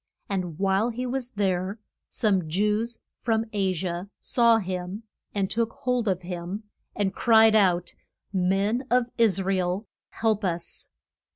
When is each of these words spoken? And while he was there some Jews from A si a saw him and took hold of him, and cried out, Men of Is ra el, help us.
And 0.27 0.57
while 0.57 0.89
he 0.89 1.05
was 1.05 1.29
there 1.33 1.77
some 2.09 2.49
Jews 2.49 2.97
from 3.19 3.45
A 3.53 3.71
si 3.71 3.85
a 3.85 4.09
saw 4.19 4.57
him 4.57 5.03
and 5.35 5.47
took 5.47 5.73
hold 5.73 6.07
of 6.07 6.23
him, 6.23 6.63
and 6.95 7.13
cried 7.13 7.53
out, 7.55 7.93
Men 8.33 8.83
of 8.89 9.11
Is 9.19 9.43
ra 9.43 9.53
el, 9.57 9.85
help 10.09 10.43
us. 10.43 10.89